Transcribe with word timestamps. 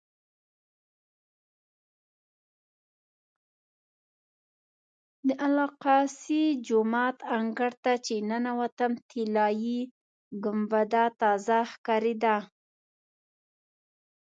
د 5.27 5.29
الاقصی 5.47 6.43
جومات 6.67 7.17
انګړ 7.37 7.71
ته 7.83 7.93
چې 8.05 8.15
ننوتم 8.29 8.91
طلایي 9.09 9.79
ګنبده 10.43 11.03
تازه 11.21 11.57
ښکارېده. 11.71 12.37